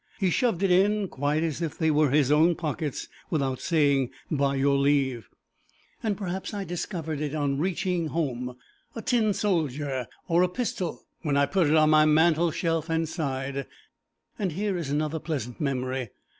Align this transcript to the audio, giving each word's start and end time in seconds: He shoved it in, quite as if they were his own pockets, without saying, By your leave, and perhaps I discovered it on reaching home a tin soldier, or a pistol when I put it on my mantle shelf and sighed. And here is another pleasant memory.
He 0.19 0.31
shoved 0.31 0.63
it 0.63 0.71
in, 0.71 1.07
quite 1.09 1.43
as 1.43 1.61
if 1.61 1.77
they 1.77 1.91
were 1.91 2.09
his 2.09 2.31
own 2.31 2.55
pockets, 2.55 3.07
without 3.29 3.61
saying, 3.61 4.09
By 4.31 4.55
your 4.55 4.75
leave, 4.75 5.29
and 6.01 6.17
perhaps 6.17 6.55
I 6.55 6.63
discovered 6.63 7.21
it 7.21 7.35
on 7.35 7.59
reaching 7.59 8.07
home 8.07 8.55
a 8.95 9.03
tin 9.03 9.31
soldier, 9.31 10.07
or 10.27 10.41
a 10.41 10.49
pistol 10.49 11.05
when 11.21 11.37
I 11.37 11.45
put 11.45 11.67
it 11.67 11.75
on 11.75 11.91
my 11.91 12.05
mantle 12.05 12.49
shelf 12.49 12.89
and 12.89 13.07
sighed. 13.07 13.67
And 14.39 14.53
here 14.53 14.75
is 14.75 14.89
another 14.89 15.19
pleasant 15.19 15.61
memory. 15.61 16.09